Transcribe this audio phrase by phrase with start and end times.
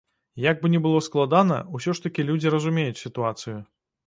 [0.43, 3.59] Як бы ні было складана, усё ж такі людзі разумеюць сітуацыю.